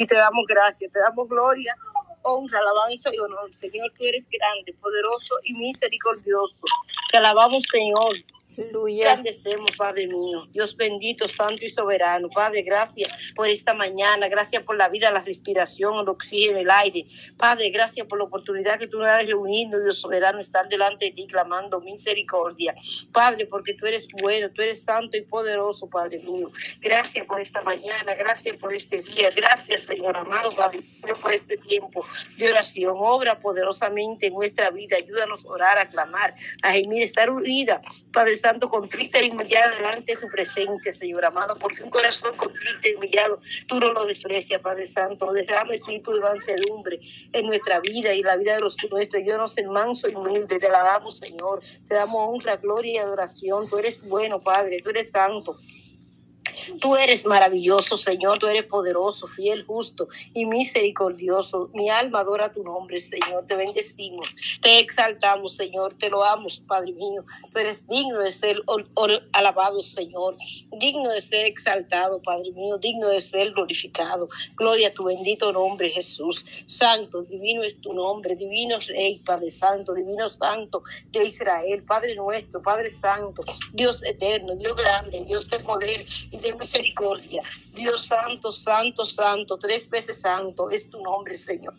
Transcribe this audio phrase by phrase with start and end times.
[0.00, 1.76] y te damos gracias, te damos gloria
[2.22, 3.54] honra, alabanza y honor.
[3.54, 6.62] Señor, tú eres grande, poderoso y misericordioso.
[7.10, 8.14] Te alabamos, Señor.
[8.58, 9.04] Aleluya.
[9.04, 10.46] Grandecemos, Padre mío.
[10.52, 12.28] Dios bendito, santo y soberano.
[12.28, 14.28] Padre, gracias por esta mañana.
[14.28, 17.06] Gracias por la vida, la respiración, el oxígeno, el aire.
[17.36, 21.06] Padre, gracias por la oportunidad que tú nos das de reunirnos, Dios soberano, estar delante
[21.06, 22.74] de ti clamando misericordia.
[23.12, 26.50] Padre, porque tú eres bueno, tú eres santo y poderoso, Padre mío.
[26.80, 29.30] Gracias por esta mañana, gracias por este día.
[29.30, 30.82] Gracias, Señor amado, Padre,
[31.22, 32.04] por este tiempo
[32.36, 32.94] de oración.
[32.96, 34.96] Obra poderosamente en nuestra vida.
[34.96, 37.80] Ayúdanos a orar, a clamar, a gemir, estar unida,
[38.12, 42.88] Padre Santo, contrita y humillada delante de tu presencia, Señor amado, porque un corazón contrito
[42.88, 45.32] y humillado, tú no lo desprecias, Padre Santo.
[45.32, 47.00] Dejamos espíritu de mansedumbre
[47.32, 49.22] en nuestra vida y la vida de los nuestros.
[49.24, 51.60] Yo no soy manso y humilde, te la damos, Señor.
[51.86, 53.68] Te damos honra, gloria y adoración.
[53.68, 55.58] Tú eres bueno, Padre, tú eres santo.
[56.80, 61.70] Tú eres maravilloso, Señor, tú eres poderoso, fiel, justo y misericordioso.
[61.74, 64.28] Mi alma adora tu nombre, Señor, te bendecimos,
[64.62, 67.24] te exaltamos, Señor, te lo amo, Padre mío.
[67.52, 68.62] Tú eres digno de ser
[69.32, 70.36] alabado, Señor,
[70.72, 74.28] digno de ser exaltado, Padre mío, digno de ser glorificado.
[74.56, 76.44] Gloria a tu bendito nombre, Jesús.
[76.66, 82.62] Santo, divino es tu nombre, divino Rey, Padre Santo, divino Santo de Israel, Padre nuestro,
[82.62, 87.42] Padre Santo, Dios eterno, Dios grande, Dios de poder y de misericordia.
[87.74, 91.74] Dios santo, santo, santo, tres veces santo es tu nombre, Señor.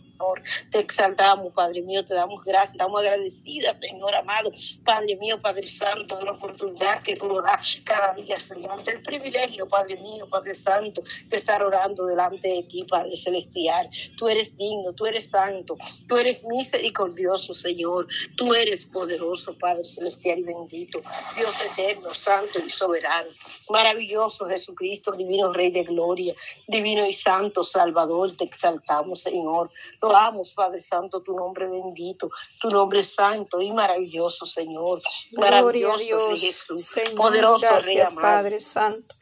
[0.71, 4.51] Te exaltamos, Padre mío, te damos gracias, estamos agradecidas, Señor amado,
[4.85, 9.01] Padre mío, Padre Santo, de la oportunidad que tú nos das cada día, Señor, el
[9.01, 13.89] privilegio, Padre mío, Padre Santo, de estar orando delante de ti, Padre Celestial.
[14.17, 15.77] Tú eres digno, tú eres santo,
[16.07, 21.01] tú eres misericordioso, Señor, tú eres poderoso, Padre Celestial y bendito,
[21.35, 23.29] Dios eterno, santo y soberano,
[23.69, 26.35] maravilloso Jesucristo, divino Rey de gloria,
[26.67, 29.71] divino y santo Salvador, te exaltamos, Señor.
[30.11, 35.01] Loamos, Padre Santo, tu nombre bendito, tu nombre santo y maravilloso, Señor.
[35.37, 36.85] Maravilloso, Gloria Jesús.
[36.85, 39.15] Señor, poderoso gracias, Padre Santo.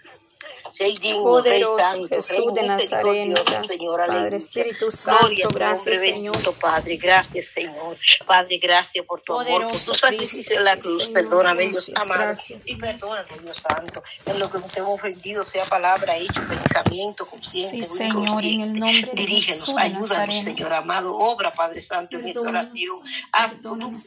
[1.24, 6.38] Poderoso Jesús de Nazareno, gracias, Padre Espíritu Santo, gracias, Señor.
[6.60, 7.98] Padre, gracias, Señor.
[8.26, 11.08] Padre, gracias por tu amor, por tu sacrificio en la cruz.
[11.08, 12.34] Perdóname, Dios amado.
[12.66, 17.84] Y perdóname, Dios Santo, en lo que te hemos ofendido, sea palabra, hecho, pensamiento, consciente.
[17.84, 21.16] Sí, Señor, en el nombre de Jesús de ayúdanos, Señor amado.
[21.16, 23.00] Obra, Padre Santo, en esta oración.
[23.32, 23.54] Haz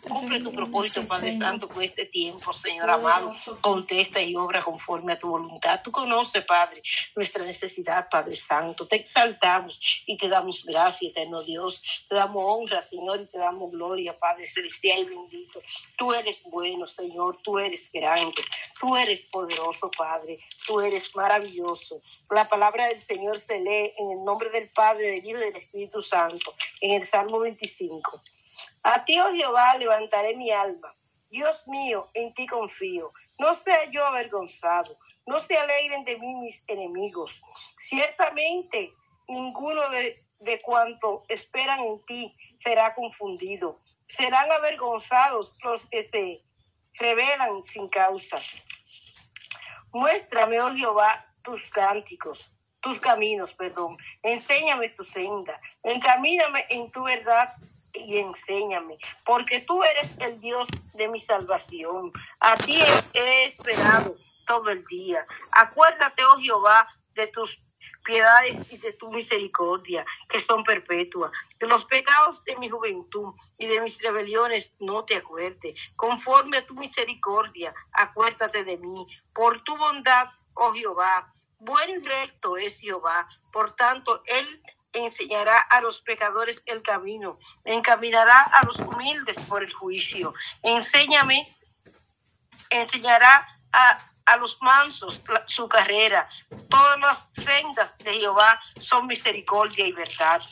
[0.09, 3.33] cumple tu propósito, Padre Santo, por este tiempo, Señor amado.
[3.61, 5.81] Contesta y obra conforme a tu voluntad.
[5.83, 6.83] Tú conoces, Padre,
[7.17, 8.87] nuestra necesidad, Padre Santo.
[8.87, 11.83] Te exaltamos y te damos gracia, eterno Dios.
[12.11, 15.63] Te damos honra, Señor, y te damos gloria, Padre celestial y bendito.
[15.97, 17.39] Tú eres bueno, Señor.
[17.43, 18.43] Tú eres grande.
[18.79, 20.41] Tú eres poderoso, Padre.
[20.67, 22.03] Tú eres maravilloso.
[22.29, 25.57] La palabra del Señor se lee en el nombre del Padre, del Hijo y del
[25.57, 28.23] Espíritu Santo, en el Salmo 25.
[28.83, 30.93] A ti, oh Jehová, levantaré mi alma.
[31.31, 33.11] Dios mío, en ti confío.
[33.39, 34.99] No sea yo avergonzado.
[35.27, 37.43] No se alegren de mí mis enemigos.
[37.79, 38.93] Ciertamente
[39.29, 43.81] ninguno de, de cuanto esperan en ti será confundido.
[44.07, 46.43] Serán avergonzados los que se
[46.95, 48.39] rebelan sin causa.
[49.93, 52.51] Muéstrame, oh Jehová, tus cánticos,
[52.81, 53.97] tus caminos, perdón.
[54.23, 55.61] Enséñame tu senda.
[55.83, 57.55] Encamíname en tu verdad
[57.95, 62.11] y enséñame, porque tú eres el Dios de mi salvación.
[62.41, 62.81] A ti
[63.13, 64.17] he esperado
[64.53, 65.27] todo el día.
[65.53, 67.59] Acuérdate, oh Jehová, de tus
[68.05, 71.33] piedades y de tu misericordia, que son perpetuas.
[71.59, 75.75] De los pecados de mi juventud y de mis rebeliones no te acuerdes.
[75.97, 79.07] Conforme a tu misericordia, acuérdate de mí.
[79.33, 83.27] Por tu bondad, oh Jehová, bueno y recto es Jehová.
[83.53, 89.73] Por tanto, Él enseñará a los pecadores el camino, encaminará a los humildes por el
[89.73, 90.35] juicio.
[90.63, 91.57] Enséñame,
[92.69, 96.29] enseñará a a los mansos su carrera.
[96.69, 100.43] Todas las sendas de Jehová son misericordia y verdad.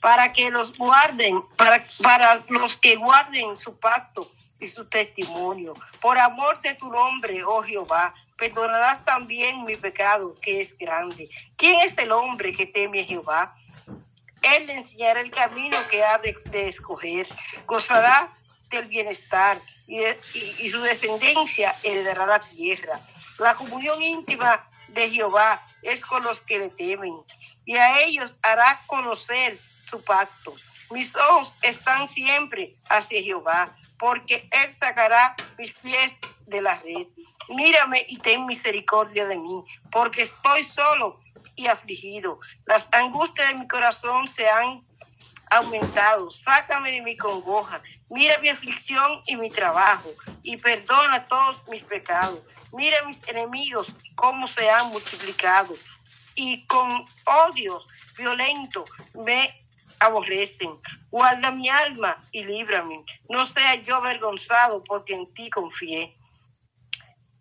[0.00, 4.30] Para que los guarden, para, para los que guarden su pacto
[4.60, 5.74] y su testimonio.
[6.00, 11.28] Por amor de tu nombre, oh Jehová, perdonarás también mi pecado, que es grande.
[11.56, 13.56] ¿Quién es el hombre que teme a Jehová?
[14.42, 17.26] Él enseñará el camino que ha de, de escoger.
[17.66, 18.32] Gozará
[18.70, 23.00] del bienestar y, y, su descendencia heredará la tierra.
[23.38, 27.14] La comunión íntima de Jehová es con los que le temen
[27.64, 30.54] y a ellos hará conocer su pacto.
[30.90, 36.14] Mis ojos están siempre hacia Jehová, porque Él sacará mis pies
[36.46, 37.06] de la red.
[37.48, 41.20] Mírame y ten misericordia de mí, porque estoy solo
[41.56, 42.40] y afligido.
[42.66, 44.78] Las angustias de mi corazón se han
[45.50, 46.30] aumentado.
[46.30, 47.82] Sácame de mi congoja.
[48.08, 50.10] Mira mi aflicción y mi trabajo
[50.42, 52.40] y perdona todos mis pecados.
[52.72, 55.74] Mira mis enemigos cómo se han multiplicado
[56.34, 59.66] y con odios violentos me
[59.98, 60.78] aborrecen.
[61.10, 63.04] Guarda mi alma y líbrame.
[63.28, 66.16] No sea yo avergonzado porque en ti confié.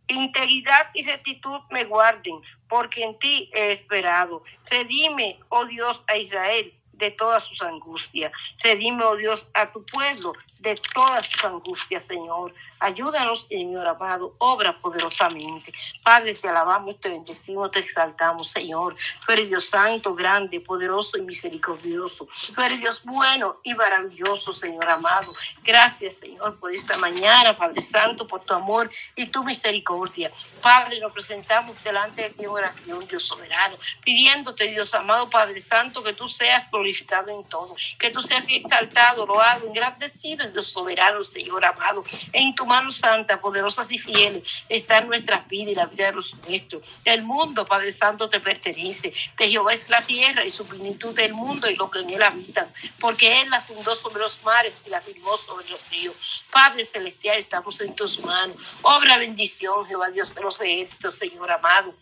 [0.08, 4.44] Integridad y rectitud me guarden, porque en ti he esperado.
[4.70, 8.32] Redime, oh Dios, a Israel de todas sus angustias.
[8.64, 10.34] Redime, oh Dios, a tu pueblo
[10.66, 12.54] de todas sus angustias, Señor.
[12.80, 15.72] Ayúdanos, Señor amado, obra poderosamente.
[16.04, 18.96] Padre, te alabamos, te bendecimos, te exaltamos, Señor.
[19.26, 22.28] Tú eres Dios santo, grande, poderoso y misericordioso.
[22.54, 25.34] Tú eres Dios bueno y maravilloso, Señor amado.
[25.64, 30.32] Gracias, Señor, por esta mañana, Padre Santo, por tu amor y tu misericordia.
[30.62, 36.04] Padre, nos presentamos delante de ti en oración, Dios soberano, pidiéndote, Dios amado, Padre Santo,
[36.04, 42.04] que tú seas glorificado en todo, que tú seas exaltado, loado, engrandecido, Soberano, Señor amado,
[42.34, 46.34] en tu mano santa, poderosas y fieles, está nuestra vida y la vida de los
[46.48, 46.84] nuestros.
[47.04, 49.14] El mundo, Padre Santo, te pertenece.
[49.38, 52.24] De Jehová es la tierra y su plenitud del mundo y lo que en él
[52.24, 52.68] habitan,
[53.00, 56.16] porque él la fundó sobre los mares y la firmó sobre los ríos.
[56.52, 58.56] Padre celestial, estamos en tus manos.
[58.82, 61.94] Obra bendición, Jehová Dios de los ejércitos, Señor amado.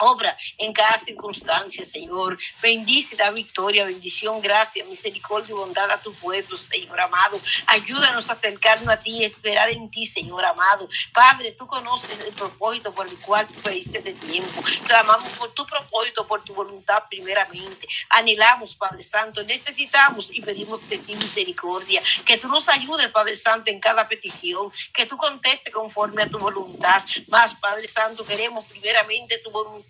[0.00, 2.38] Obra en cada circunstancia, Señor.
[2.62, 7.38] Bendice da victoria, bendición, gracia, misericordia y bondad a tu pueblo, Señor amado.
[7.66, 10.88] Ayúdanos a acercarnos a ti, esperar en ti, Señor amado.
[11.12, 14.62] Padre, tú conoces el propósito por el cual tú pediste de tiempo.
[14.86, 17.86] Clamamos por tu propósito, por tu voluntad primeramente.
[18.08, 22.02] Anhelamos, Padre Santo, necesitamos y pedimos de ti misericordia.
[22.24, 24.72] Que tú nos ayudes, Padre Santo, en cada petición.
[24.94, 27.04] Que tú conteste conforme a tu voluntad.
[27.28, 29.89] Más, Padre Santo, queremos primeramente tu voluntad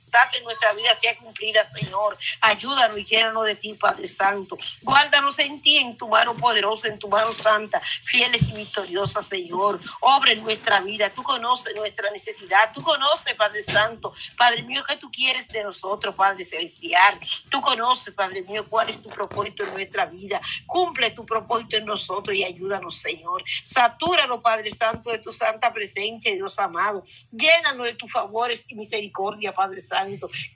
[0.31, 2.17] que nuestra vida sea cumplida, Señor.
[2.41, 4.57] Ayúdanos y llénanos de ti, Padre Santo.
[4.81, 9.79] Guárdanos en ti, en tu mano poderosa, en tu mano santa, fieles y victoriosas, Señor.
[10.01, 11.09] Obra en nuestra vida.
[11.09, 12.71] Tú conoces nuestra necesidad.
[12.73, 14.13] Tú conoces, Padre Santo.
[14.37, 17.19] Padre mío, que tú quieres de nosotros, Padre Celestial.
[17.49, 20.41] Tú conoces, Padre mío, cuál es tu propósito en nuestra vida.
[20.65, 23.43] Cumple tu propósito en nosotros y ayúdanos, Señor.
[23.63, 27.03] Satúranos, Padre Santo, de tu santa presencia, Dios amado.
[27.31, 30.00] Llénanos de tus favores y misericordia, Padre Santo.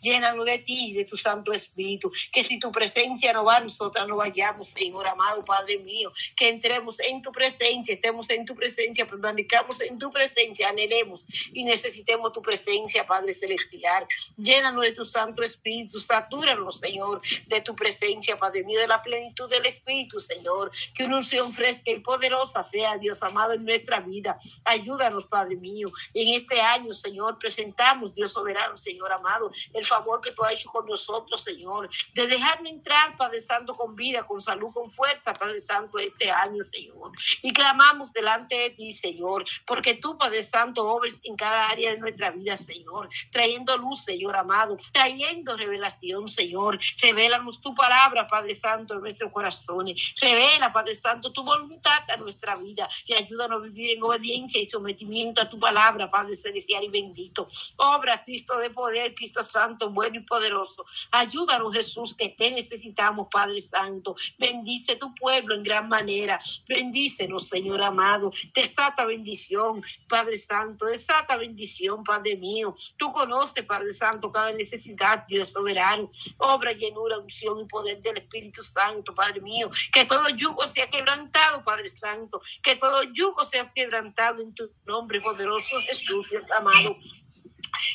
[0.01, 2.11] Llénalo de ti y de tu Santo Espíritu.
[2.31, 6.11] Que si tu presencia no va, nosotras no vayamos, Señor amado Padre mío.
[6.35, 11.63] Que entremos en tu presencia, estemos en tu presencia, permanezcamos en tu presencia, anhelemos y
[11.63, 14.05] necesitemos tu presencia, Padre Celestial.
[14.37, 19.49] Llénanos de tu Santo Espíritu, satúranos, Señor, de tu presencia, Padre mío, de la plenitud
[19.49, 20.71] del Espíritu, Señor.
[20.93, 24.39] Que una unción fresca y poderosa sea, Dios amado, en nuestra vida.
[24.63, 25.87] Ayúdanos, Padre mío.
[26.13, 29.34] En este año, Señor, presentamos, Dios soberano, Señor amado
[29.73, 33.95] el favor que tú has hecho con nosotros, Señor, de dejarme entrar, Padre Santo, con
[33.95, 37.11] vida, con salud, con fuerza, Padre Santo, este año, Señor.
[37.41, 41.99] Y clamamos delante de ti, Señor, porque tú, Padre Santo, obres en cada área de
[41.99, 46.79] nuestra vida, Señor, trayendo luz, Señor amado, trayendo revelación, Señor.
[47.01, 50.13] Revélanos tu palabra, Padre Santo, en nuestros corazones.
[50.21, 54.65] Revela, Padre Santo, tu voluntad a nuestra vida y ayúdanos a vivir en obediencia y
[54.65, 57.47] sometimiento a tu palabra, Padre Celestial y bendito.
[57.77, 60.85] Obra, Cristo de poder, Cristo Santo, bueno y poderoso.
[61.11, 64.15] Ayúdanos, Jesús, que te necesitamos, Padre Santo.
[64.37, 66.39] Bendice tu pueblo en gran manera.
[66.67, 68.31] Bendícenos, Señor amado.
[68.53, 70.85] Desata bendición, Padre Santo.
[70.85, 72.75] Desata bendición, Padre mío.
[72.97, 76.09] Tú conoces, Padre Santo, cada necesidad, Dios soberano.
[76.37, 79.69] Obra, llenura, unción y poder del Espíritu Santo, Padre mío.
[79.91, 82.41] Que todo yugo sea quebrantado, Padre Santo.
[82.61, 86.97] Que todo yugo sea quebrantado en tu nombre poderoso, Jesús, Dios amado.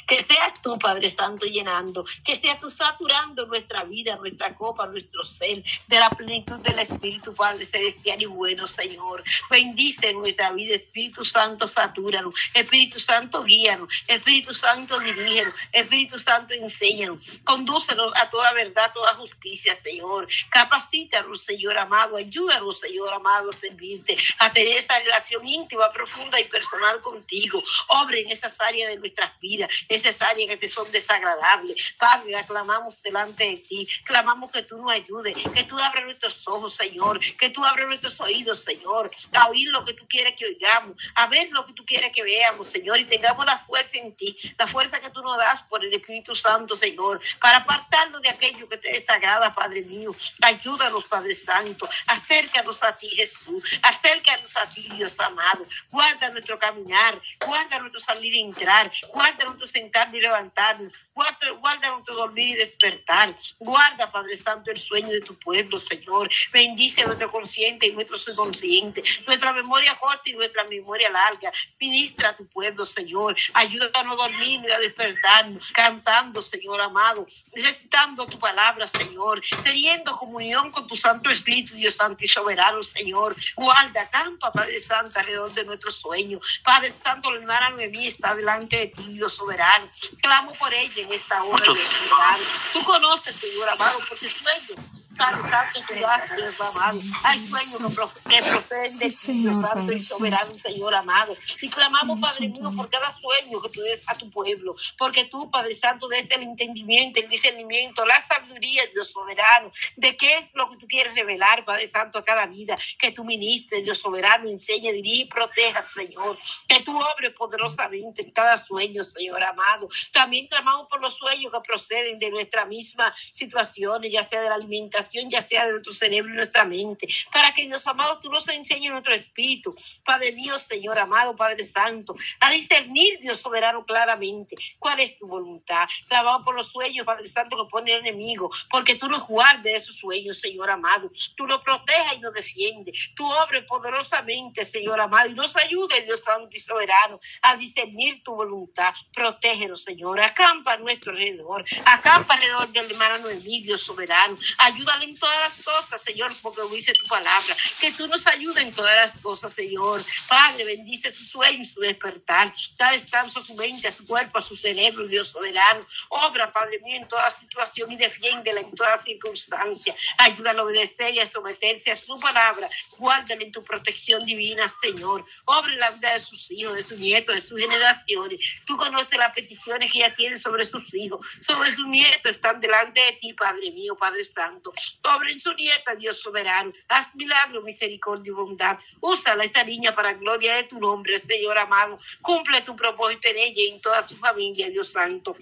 [0.06, 5.22] Que seas tú, Padre Santo, llenando, que seas tú saturando nuestra vida, nuestra copa, nuestro
[5.24, 9.22] ser, de la plenitud del Espíritu, Padre Celestial y bueno, Señor.
[9.50, 12.34] Bendice nuestra vida, Espíritu Santo, satúranos.
[12.54, 13.88] Espíritu Santo, guíanos.
[14.06, 15.54] Espíritu Santo, dirígenos.
[15.72, 17.20] Espíritu Santo, enséñanos.
[17.44, 20.28] Condúcenos a toda verdad, toda justicia, Señor.
[20.50, 22.16] Capacítanos, Señor amado.
[22.16, 27.62] Ayúdanos, Señor amado, a servirte, a tener esta relación íntima, profunda y personal contigo.
[27.88, 31.94] Obre en esas áreas de nuestras vidas esas áreas que te son desagradables.
[31.98, 36.74] Padre, aclamamos delante de ti, clamamos que tú nos ayudes, que tú abras nuestros ojos,
[36.74, 40.96] Señor, que tú abras nuestros oídos, Señor, a oír lo que tú quieres que oigamos,
[41.14, 44.36] a ver lo que tú quieres que veamos, Señor, y tengamos la fuerza en ti,
[44.58, 48.68] la fuerza que tú nos das por el Espíritu Santo, Señor, para apartarnos de aquello
[48.68, 50.14] que te desagrada, Padre mío.
[50.42, 55.66] Ayúdanos, Padre Santo, acércanos a ti, Jesús, acércanos a ti, Dios amado.
[55.90, 61.90] Guarda nuestro caminar, guarda nuestro salir y entrar, guarda nuestro sentarnos y levantarnos, guarda, guarda
[61.90, 63.34] nuestro dormir y despertar.
[63.58, 66.30] Guarda, Padre Santo, el sueño de tu pueblo, Señor.
[66.50, 71.52] Bendice nuestro consciente y nuestro subconsciente, nuestra memoria corta y nuestra memoria larga.
[71.78, 73.36] Ministra a tu pueblo, Señor.
[73.52, 80.16] Ayúdanos a no dormir y a despertarnos, cantando, Señor amado, recitando tu palabra, Señor, teniendo
[80.16, 83.36] comunión con tu Santo Espíritu, Dios Santo y soberano, Señor.
[83.56, 86.40] Guarda, campa, Padre Santo, alrededor de nuestro sueño.
[86.64, 89.90] Padre Santo, la hermana Noemí está delante de ti, Dios soberano.
[90.22, 92.44] Clamo por ella en esta hora, Dios soberano.
[92.72, 94.82] Tú conoces, Señor amado, porque sueño
[95.20, 96.98] Santo, tu Dios amado.
[97.24, 101.36] Hay sueños que proceden de Dios Santo y soberano, Señor amado.
[101.60, 104.74] Y clamamos, Padre mío, por cada sueño que tú des a tu pueblo.
[104.96, 110.38] Porque tú, Padre Santo, des el entendimiento, el discernimiento, la sabiduría, Dios soberano, de qué
[110.38, 112.76] es lo que tú quieres revelar, Padre Santo, a cada vida.
[112.98, 116.38] Que tú ministres, Dios soberano, enseñe, dirige y proteja, Señor.
[116.66, 119.88] Que tú obres poderosamente en cada sueño, Señor amado.
[120.12, 124.54] También clamamos por los sueños que proceden de nuestra misma situación, ya sea de la
[124.54, 128.48] alimentación ya sea de nuestro cerebro y nuestra mente, para que Dios amado tú nos
[128.48, 129.74] enseñes nuestro espíritu,
[130.04, 135.88] Padre mío, Señor amado, Padre Santo, a discernir, Dios soberano, claramente cuál es tu voluntad.
[136.08, 139.96] Trabajo por los sueños, Padre Santo, que pone el enemigo, porque tú nos guardes esos
[139.96, 145.34] sueños, Señor amado, tú nos protejas y nos defiendes, tú obres poderosamente, Señor amado, y
[145.34, 148.94] nos ayude, Dios Santo y soberano, a discernir tu voluntad.
[149.12, 155.18] Protégenos, Señor, acampa a nuestro alrededor, acampa alrededor del hermano Noemí, Dios soberano, ayúdale en
[155.18, 157.56] todas las cosas, Señor, porque dice tu palabra.
[157.80, 160.02] Que tú nos ayudes en todas las cosas, Señor.
[160.28, 162.52] Padre, bendice su sueño su despertar.
[162.76, 165.86] Da descanso a su mente, a su cuerpo, a su cerebro, Dios soberano.
[166.08, 169.94] Obra, Padre mío, en toda situación y defiéndela en toda circunstancia.
[170.18, 172.68] Ayúdalo a obedecer y a someterse a su palabra.
[172.98, 175.24] Guárdale en tu protección divina, Señor.
[175.44, 178.40] Obra la vida de sus hijos, de sus nietos, de sus generaciones.
[178.64, 182.32] Tú conoces las peticiones que ella tiene sobre sus hijos, sobre sus nietos.
[182.32, 184.72] Están delante de ti, Padre mío, Padre Santo.
[185.02, 186.72] Obra en su nieta, Dios soberano.
[186.88, 188.78] Haz milagro, misericordia y bondad.
[189.00, 191.98] Úsala esta niña para gloria de tu nombre, Señor amado.
[192.22, 195.36] Cumple tu propósito en ella y en toda su familia, Dios Santo.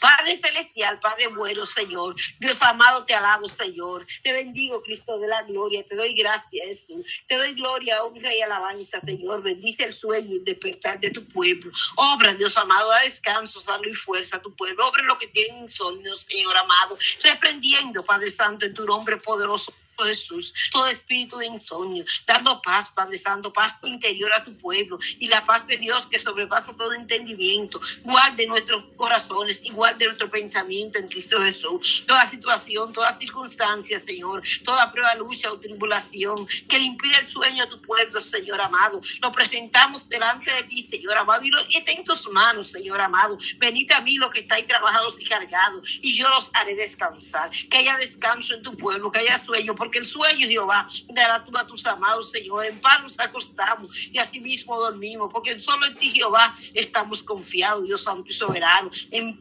[0.00, 2.16] Padre celestial, Padre bueno, Señor.
[2.38, 4.06] Dios amado, te alabo, Señor.
[4.22, 5.84] Te bendigo, Cristo de la gloria.
[5.88, 7.04] Te doy gracias, Jesús.
[7.26, 9.42] Te doy gloria, honra y alabanza, Señor.
[9.42, 11.70] Bendice el sueño y el despertar de tu pueblo.
[11.96, 14.86] Obra, Dios amado, da descanso, salud y fuerza a tu pueblo.
[14.86, 16.98] Obra lo que tienen insomnio, Señor amado.
[17.22, 19.72] Reprendiendo, Padre Santo, en tu nombre poderoso
[20.04, 25.26] Jesús, todo espíritu de insomnio, dando paz, Padre Santo, paz interior a tu pueblo y
[25.28, 27.80] la paz de Dios que sobrepasa todo entendimiento.
[28.02, 32.04] Guarde nuestros corazones y guarde nuestro pensamiento en Cristo Jesús.
[32.06, 37.64] Toda situación, toda circunstancia, Señor, toda prueba, lucha o tribulación que le impide el sueño
[37.64, 41.92] a tu pueblo, Señor amado, lo presentamos delante de ti, Señor amado, y, lo, está
[41.92, 43.38] en tus manos, Señor amado.
[43.58, 47.50] Venid a mí los que estáis trabajados y cargados, y yo los haré descansar.
[47.70, 51.56] Que haya descanso en tu pueblo, que haya sueño, porque el sueño, Jehová, dará tú
[51.56, 52.66] a tus amados, Señor.
[52.66, 57.84] En paz nos acostamos y así mismo dormimos, porque solo en ti, Jehová, estamos confiados,
[57.84, 58.90] Dios Santo y Soberano.
[59.10, 59.38] En,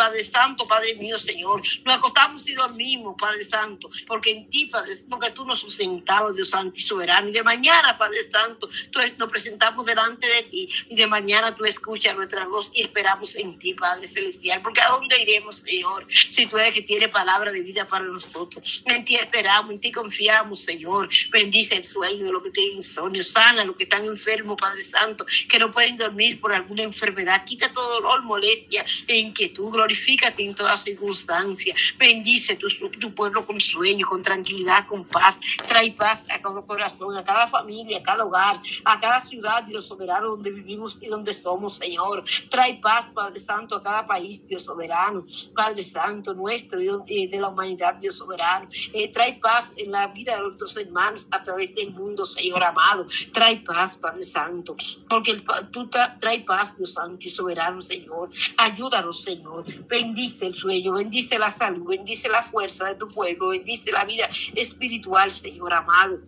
[0.00, 1.60] Padre Santo, Padre mío, Señor.
[1.84, 6.48] Nos acostamos y dormimos, Padre Santo, porque en ti, Padre, porque tú nos sustentado, Dios
[6.48, 7.28] Santo y Soberano.
[7.28, 10.70] Y de mañana, Padre Santo, tú nos presentamos delante de ti.
[10.88, 14.62] Y de mañana tú escuchas nuestra voz y esperamos en ti, Padre Celestial.
[14.62, 16.06] Porque ¿a dónde iremos, Señor?
[16.08, 18.82] Si tú eres que tiene palabra de vida para nosotros.
[18.86, 21.10] En ti esperamos, en ti confiamos, Señor.
[21.30, 23.22] Bendice el sueño de los que tienen insomnio.
[23.22, 27.44] Sana a los que están enfermos, Padre Santo, que no pueden dormir por alguna enfermedad.
[27.44, 32.68] Quita todo dolor, molestia e inquietud glorifícate en toda circunstancia, bendice tu,
[33.12, 37.98] pueblo con sueño, con tranquilidad, con paz, trae paz a cada corazón, a cada familia,
[37.98, 42.22] a cada hogar, a cada ciudad, Dios soberano, donde vivimos y donde somos, Señor.
[42.48, 47.48] Trae paz, Padre Santo, a cada país, Dios soberano, Padre Santo nuestro y de la
[47.48, 48.68] humanidad, Dios soberano.
[48.92, 53.06] Eh, trae paz en la vida de nuestros hermanos a través del mundo, Señor amado.
[53.32, 54.76] Trae paz, Padre Santo,
[55.08, 55.42] porque
[55.72, 58.30] tú trae paz, Dios Santo y soberano, Señor.
[58.56, 59.64] Ayúdanos, Señor.
[59.88, 64.28] Bendice el sueño, bendice la salud, bendice la fuerza de tu pueblo, bendice la vida
[64.54, 66.20] espiritual, Señor amado.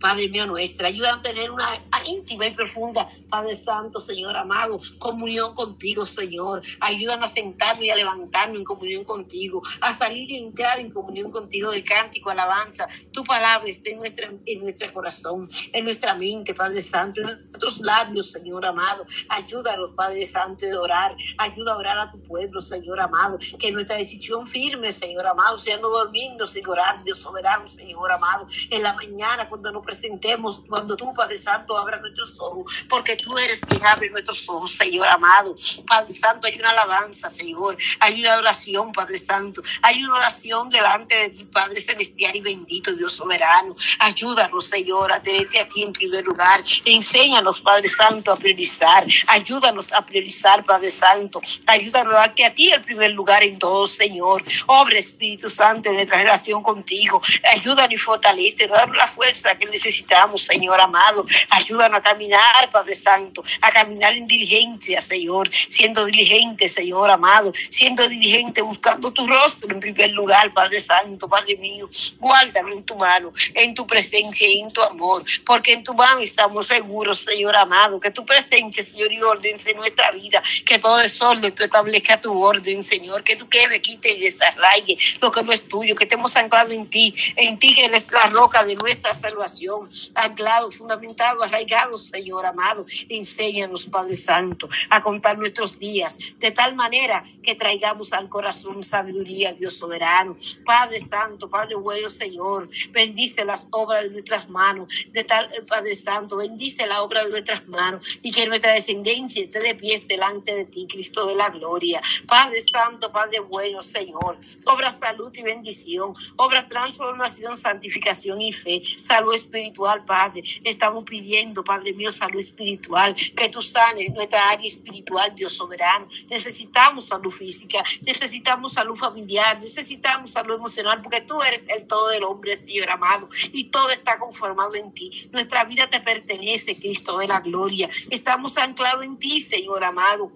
[0.00, 0.88] Padre mío nuestra.
[0.88, 6.62] Ayúdanos a tener una íntima y profunda, Padre Santo, Señor amado, comunión contigo, Señor.
[6.80, 11.30] Ayúdanos a sentarnos y a levantarnos en comunión contigo, a salir y entrar en comunión
[11.30, 12.86] contigo de cántico, alabanza.
[13.12, 17.78] Tu palabra esté en, nuestra, en nuestro corazón, en nuestra mente, Padre Santo, en nuestros
[17.80, 19.04] labios, Señor amado.
[19.28, 21.16] Ayúdanos, Padre Santo, de orar.
[21.38, 23.38] Ayuda a orar a tu pueblo, Señor amado.
[23.58, 28.46] Que nuestra decisión firme, Señor amado, sea no dormindo, Señor, Dios soberano, Señor amado.
[28.70, 33.36] En la mañana, cuando nos presentemos, cuando tú, Padre Santo, abras nuestros ojos, porque tú
[33.38, 35.56] eres quien abre nuestros ojos, Señor amado.
[35.86, 37.76] Padre Santo, hay una alabanza, Señor.
[38.00, 39.62] Hay una oración, Padre Santo.
[39.82, 43.76] Hay una oración delante de ti, Padre celestial y bendito, Dios soberano.
[43.98, 46.62] Ayúdanos, Señor, a tenerte a ti en primer lugar.
[46.84, 49.06] Enséñanos, Padre Santo, a priorizar.
[49.26, 51.40] Ayúdanos a priorizar, Padre Santo.
[51.66, 54.42] Ayúdanos a darte a ti el primer lugar en todo, Señor.
[54.66, 57.20] Obra, Espíritu Santo, en nuestra relación contigo.
[57.52, 61.24] Ayúdanos y fortalece, danos la fuerza que necesitamos, Señor amado.
[61.50, 68.08] Ayúdanos a caminar, Padre Santo, a caminar en diligencia, Señor, siendo diligente, Señor amado, siendo
[68.08, 71.88] diligente, buscando tu rostro en primer lugar, Padre Santo, Padre mío.
[72.18, 76.20] Guárdalo en tu mano, en tu presencia y en tu amor, porque en tu mano
[76.20, 80.96] estamos seguros, Señor amado, que tu presencia, Señor, y orden en nuestra vida, que todo
[80.98, 85.42] desorden tú establezca tu orden, Señor, que tú que me quite y desarraigue lo que
[85.42, 88.74] no es tuyo, que estemos anclados en ti, en ti que eres la roca de
[88.74, 92.84] nuestra salvación, anclado, fundamentado, arraigado, Señor amado.
[93.08, 99.52] Enséñanos, Padre Santo, a contar nuestros días de tal manera que traigamos al corazón sabiduría,
[99.52, 100.36] Dios soberano.
[100.64, 105.94] Padre Santo, Padre bueno, Señor, bendice las obras de nuestras manos, de tal, eh, Padre
[105.94, 110.54] Santo, bendice la obra de nuestras manos y que nuestra descendencia esté de pies delante
[110.54, 112.02] de ti, Cristo de la gloria.
[112.26, 119.27] Padre Santo, Padre bueno, Señor, obra salud y bendición, obra transformación, santificación y fe, salud
[119.34, 120.42] espiritual, Padre.
[120.64, 126.08] Estamos pidiendo, Padre mío, salud espiritual, que tú sanes nuestra área espiritual, Dios soberano.
[126.28, 132.24] Necesitamos salud física, necesitamos salud familiar, necesitamos salud emocional, porque tú eres el todo del
[132.24, 135.28] hombre, Señor amado, y todo está conformado en ti.
[135.32, 137.88] Nuestra vida te pertenece, Cristo de la gloria.
[138.10, 140.32] Estamos anclados en ti, Señor amado.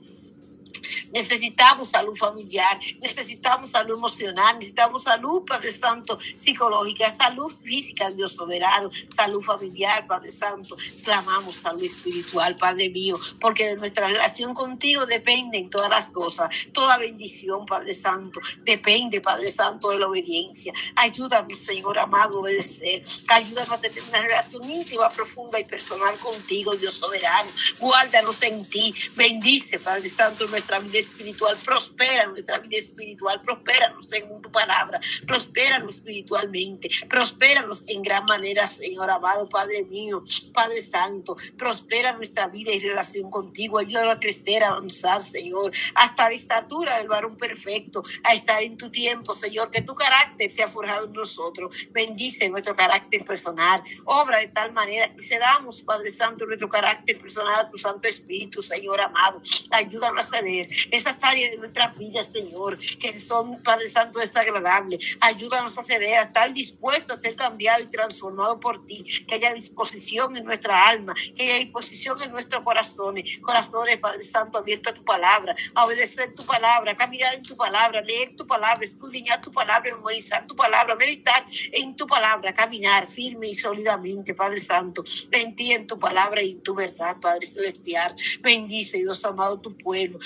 [1.12, 8.90] Necesitamos salud familiar, necesitamos salud emocional, necesitamos salud, Padre Santo, psicológica, salud física, Dios soberano,
[9.14, 10.76] salud familiar, Padre Santo.
[11.04, 16.48] Clamamos salud espiritual, Padre mío, porque de nuestra relación contigo dependen todas las cosas.
[16.72, 20.72] Toda bendición, Padre Santo, depende, Padre Santo, de la obediencia.
[20.96, 23.02] Ayúdanos, Señor amado, a obedecer.
[23.28, 27.50] Ayúdanos a tener una relación íntima, profunda y personal contigo, Dios soberano.
[27.78, 28.94] Guárdanos en ti.
[29.16, 35.96] Bendice, Padre Santo, nuestra vida espiritual, prospera nuestra vida espiritual, prospéranos según tu palabra, prospéranos
[35.96, 42.80] espiritualmente, prospéranos en gran manera, Señor amado, Padre mío, Padre Santo, prospera nuestra vida y
[42.80, 48.34] relación contigo, ayúdanos a crecer, a avanzar, Señor, hasta la estatura del varón perfecto, a
[48.34, 53.24] estar en tu tiempo, Señor, que tu carácter sea forjado en nosotros, bendice nuestro carácter
[53.24, 58.08] personal, obra de tal manera que cedamos, Padre Santo, nuestro carácter personal a tu Santo
[58.08, 59.40] Espíritu, Señor amado,
[59.70, 65.16] ayúdanos a ceder esas áreas de nuestras vidas, Señor, que son, Padre Santo, desagradables.
[65.20, 69.04] Ayúdanos a ceder, a estar dispuestos a ser cambiado y transformado por ti.
[69.26, 73.24] Que haya disposición en nuestra alma, que haya disposición en nuestros corazones.
[73.40, 78.00] Corazones, Padre Santo, abiertos a tu palabra, a obedecer tu palabra, caminar en tu palabra,
[78.02, 83.48] leer tu palabra, escudriñar tu palabra, memorizar tu palabra, meditar en tu palabra, caminar firme
[83.48, 88.14] y sólidamente, Padre Santo, en ti, en tu palabra y en tu verdad, Padre Celestial.
[88.40, 90.18] Bendice, Dios amado, tu pueblo.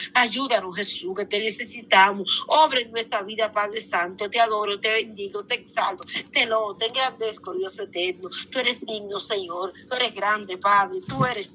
[0.74, 2.44] Jesús, que te necesitamos.
[2.48, 4.28] Obra en nuestra vida, Padre Santo.
[4.30, 8.30] Te adoro, te bendigo, te exalto, te lo, te engrandezco, Dios eterno.
[8.50, 9.72] Tú eres digno, Señor.
[9.88, 11.00] Tú eres grande, Padre.
[11.06, 11.50] Tú eres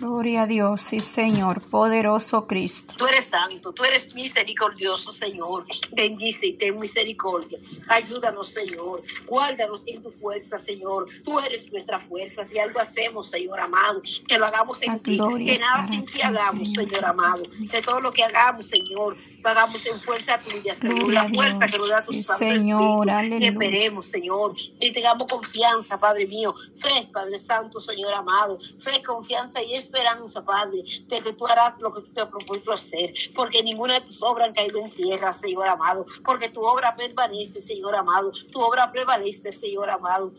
[0.00, 2.94] Gloria a Dios, sí Señor, poderoso Cristo.
[2.96, 5.66] Tú eres santo, tú eres misericordioso, Señor.
[5.92, 7.58] Bendice y ten misericordia.
[7.86, 9.02] Ayúdanos, Señor.
[9.26, 11.06] Guárdanos en tu fuerza, Señor.
[11.22, 12.44] Tú eres nuestra fuerza.
[12.44, 15.18] Si algo hacemos, Señor amado, que lo hagamos en ti.
[15.44, 17.42] Que nada sin ti hagamos, Señor amado.
[17.70, 21.88] Que todo lo que hagamos, Señor, pagamos en fuerza tuya, Señor, la fuerza que nos
[21.88, 23.44] da tu Santo Señor, Espíritu.
[23.44, 29.62] Y esperemos, Señor, y tengamos confianza, Padre mío, fe, Padre Santo, Señor amado, fe, confianza
[29.62, 29.89] y esperanza,
[30.44, 34.00] Padre, de que tú harás lo que tú te has propuesto hacer, porque ninguna de
[34.02, 38.60] tus obras han caído en tierra, Señor amado, porque tu obra permanece, Señor amado, tu
[38.60, 40.32] obra prevalece, Señor amado.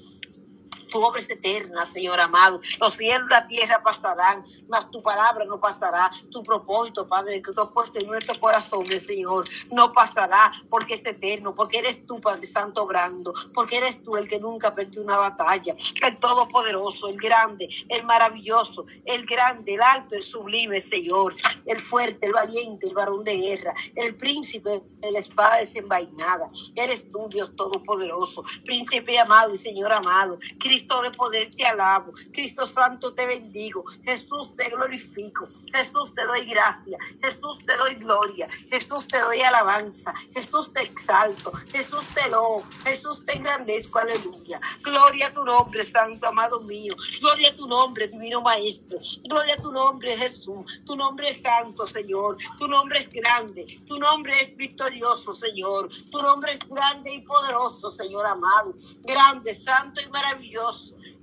[0.91, 2.60] Tu obra es eterna, Señor amado.
[2.80, 6.12] Los cielos y la tierra pasarán, mas tu palabra no pasará.
[6.30, 11.06] Tu propósito, Padre, que tú has puesto en nuestro corazón, Señor, no pasará porque es
[11.06, 15.17] eterno, porque eres tú, Padre Santo, obrando, porque eres tú el que nunca perdió una
[15.17, 21.80] batalla, el todopoderoso, el grande, el maravilloso, el grande, el alto, el sublime, Señor, el
[21.80, 26.49] fuerte, el valiente, el varón de guerra, el príncipe de la espada desenvainada.
[26.75, 32.65] Eres tú, Dios todopoderoso, príncipe amado y Señor amado, Cristo de poder te alabo, Cristo
[32.65, 39.08] Santo te bendigo, Jesús te glorifico, Jesús te doy gracia, Jesús te doy gloria, Jesús
[39.08, 44.60] te doy alabanza, Jesús te exalto, Jesús te lo, Jesús te engrandezco, aleluya.
[44.84, 49.62] Gloria a tu nombre, Santo amado mío, gloria a tu nombre, divino Maestro, gloria a
[49.62, 54.56] tu nombre, Jesús, tu nombre es santo, Señor, tu nombre es grande, tu nombre es
[54.58, 60.71] victorioso, Señor, tu nombre es grande y poderoso, Señor amado, grande, santo y maravilloso.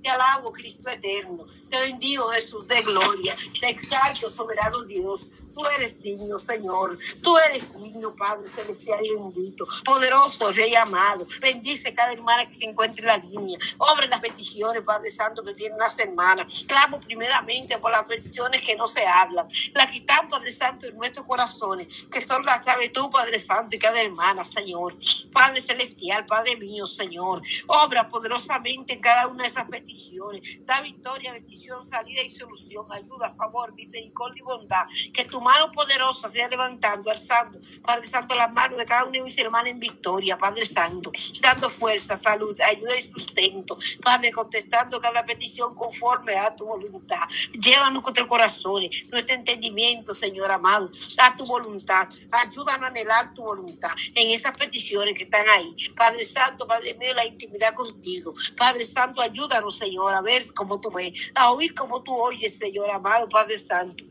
[0.01, 1.45] Te alabo, Cristo eterno.
[1.69, 3.35] Te bendigo, Jesús de gloria.
[3.59, 5.29] Te exalto, soberano Dios.
[5.59, 6.97] Tú eres digno, Señor.
[7.21, 9.67] Tú eres digno, Padre celestial bendito.
[9.83, 11.27] Poderoso Rey amado.
[11.41, 13.59] Bendice cada hermana que se encuentre en la línea.
[13.77, 16.47] Obre las peticiones, Padre Santo, que tienen las hermanas.
[16.65, 19.49] Clamo primeramente por las peticiones que no se hablan.
[19.73, 21.87] Las que están, Padre Santo, en nuestros corazones.
[22.09, 24.95] Que son las sabes tú, Padre Santo, y cada hermana, Señor.
[25.33, 27.41] Padre celestial, Padre mío, Señor.
[27.67, 30.41] Obra poderosamente en cada una de esas peticiones.
[30.65, 32.85] Da victoria, bendición, salida y solución.
[32.91, 34.85] Ayuda, favor, misericordia y bondad.
[35.13, 39.21] Que tu mano poderosa sea levantando, alzando, Padre Santo, las manos de cada uno de
[39.21, 45.25] mis hermanos en victoria, Padre Santo, dando fuerza, salud, ayuda y sustento, Padre, contestando cada
[45.25, 47.27] petición conforme a tu voluntad.
[47.53, 52.07] Llévanos nuestros corazones, nuestro entendimiento, Señor amado, a tu voluntad.
[52.31, 55.75] Ayúdanos a anhelar tu voluntad en esas peticiones que están ahí.
[55.95, 58.33] Padre Santo, Padre mío, la intimidad contigo.
[58.57, 61.13] Padre Santo, ayúdanos, Señor, a ver como tú ves,
[61.51, 64.03] oír como tú oyes, Señor amado, Padre Santo.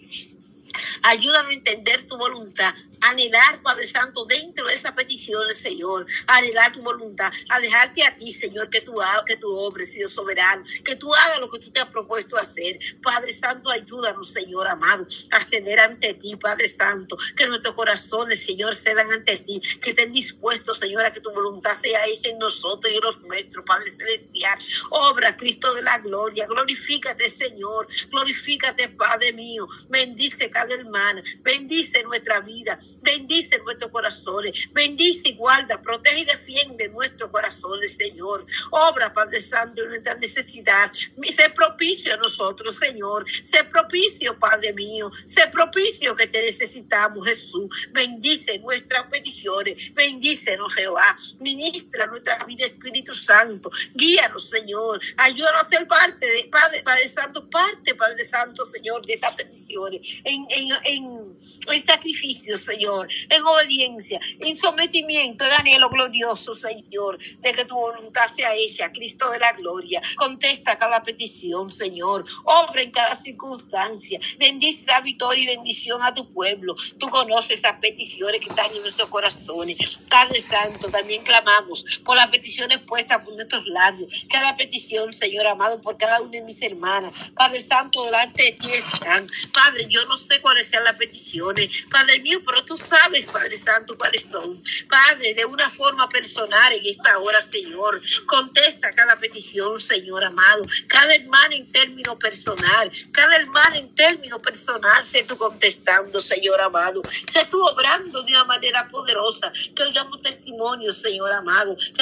[1.02, 6.82] Ayúdame a entender tu voluntad, anhelar, Padre Santo, dentro de esas peticiones, Señor, anhelar tu
[6.82, 10.96] voluntad, a dejarte a ti, Señor, que tú, hagas, que tú obres, Dios soberano, que
[10.96, 12.78] tú hagas lo que tú te has propuesto hacer.
[13.02, 18.74] Padre Santo, ayúdanos, Señor amado, a ascender ante ti, Padre Santo, que nuestros corazones, Señor,
[18.74, 22.92] cedan ante ti, que estén dispuestos, Señor, a que tu voluntad sea hecha en nosotros
[22.92, 24.58] y en los nuestros, Padre Celestial.
[24.90, 32.40] Obra, Cristo de la gloria, glorifícate, Señor, glorifícate, Padre mío, bendice cada hermana, bendice nuestra
[32.40, 38.44] vida, bendice nuestros corazones, bendice y guarda, protege y defiende nuestros corazones, Señor.
[38.70, 40.90] Obra, Padre Santo, en nuestra necesidad.
[41.30, 43.24] Sé propicio a nosotros, Señor.
[43.42, 45.12] Sé propicio, Padre mío.
[45.24, 47.68] Sé propicio que te necesitamos, Jesús.
[47.92, 49.94] Bendice nuestras peticiones.
[49.94, 51.16] Bendícenos, Jehová.
[51.38, 53.70] Ministra nuestra vida, Espíritu Santo.
[53.94, 55.00] Guíanos, Señor.
[55.18, 60.00] Ayúdanos a ser parte de Padre, Padre Santo, parte, Padre Santo, Señor, de estas peticiones.
[60.48, 67.64] En, en, en sacrificio, Señor, en obediencia, en sometimiento, de anhelo glorioso, Señor, de que
[67.64, 70.02] tu voluntad sea hecha, Cristo de la gloria.
[70.16, 72.24] Contesta cada petición, Señor.
[72.44, 74.20] Obra en cada circunstancia.
[74.38, 76.74] Bendice la victoria y bendición a tu pueblo.
[76.98, 79.78] Tú conoces esas peticiones que están en nuestros corazones.
[80.08, 84.10] Padre Santo, también clamamos por las peticiones puestas por nuestros labios.
[84.28, 87.12] Cada petición, Señor amado, por cada una de mis hermanas.
[87.34, 89.26] Padre Santo, delante de ti están.
[89.52, 91.70] Padre, yo no sé cuáles sean las peticiones.
[91.90, 94.62] Padre mío, pero tú sabes, Padre Santo, cuáles son.
[94.88, 100.66] Padre, de una forma personal en esta hora, Señor, contesta cada petición, Señor amado.
[100.86, 107.02] Cada hermano en término personal, cada hermano en término personal, sé tú contestando, Señor amado.
[107.32, 109.52] Sé tú obrando de una manera poderosa.
[109.74, 111.76] Que oigamos testimonio, Señor amado.
[111.76, 111.96] Que